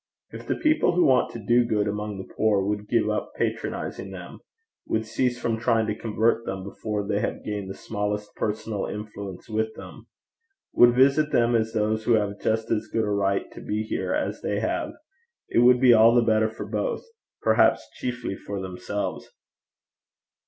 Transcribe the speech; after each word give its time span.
If 0.31 0.47
the 0.47 0.55
people 0.55 0.93
who 0.95 1.05
want 1.05 1.29
to 1.33 1.37
do 1.45 1.63
good 1.63 1.87
among 1.87 2.17
the 2.17 2.33
poor 2.33 2.65
would 2.65 2.87
give 2.89 3.07
up 3.07 3.35
patronizing 3.35 4.09
them, 4.09 4.39
would 4.87 5.05
cease 5.05 5.39
from 5.39 5.59
trying 5.59 5.85
to 5.85 5.93
convert 5.95 6.43
them 6.43 6.63
before 6.63 7.05
they 7.07 7.19
have 7.19 7.43
gained 7.45 7.69
the 7.69 7.75
smallest 7.75 8.35
personal 8.35 8.87
influence 8.87 9.47
with 9.47 9.75
them, 9.75 10.07
would 10.73 10.95
visit 10.95 11.31
them 11.31 11.53
as 11.55 11.73
those 11.73 12.05
who 12.05 12.13
have 12.13 12.39
just 12.41 12.71
as 12.71 12.87
good 12.87 13.05
a 13.05 13.11
right 13.11 13.45
to 13.51 13.61
be 13.61 13.83
here 13.83 14.11
as 14.11 14.41
they 14.41 14.59
have, 14.59 14.93
it 15.49 15.59
would 15.59 15.79
be 15.79 15.93
all 15.93 16.15
the 16.15 16.23
better 16.23 16.49
for 16.49 16.65
both, 16.65 17.03
perhaps 17.43 17.87
chiefly 17.93 18.35
for 18.35 18.59
themselves. 18.59 19.29